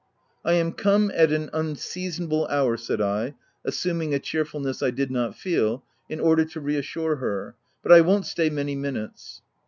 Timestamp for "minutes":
8.75-9.43